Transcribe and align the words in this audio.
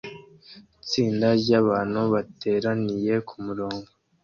Itsinda 0.83 1.27
ryabantu 1.41 1.99
bateraniye 2.13 3.13
kumurongo 3.27 3.89